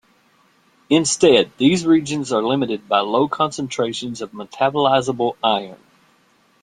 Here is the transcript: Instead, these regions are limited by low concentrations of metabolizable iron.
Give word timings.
Instead, 0.89 1.51
these 1.59 1.85
regions 1.85 2.31
are 2.31 2.41
limited 2.41 2.87
by 2.89 3.01
low 3.01 3.27
concentrations 3.27 4.19
of 4.19 4.31
metabolizable 4.31 5.35
iron. 5.43 5.77